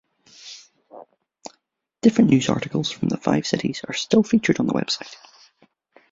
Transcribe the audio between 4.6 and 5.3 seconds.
the website.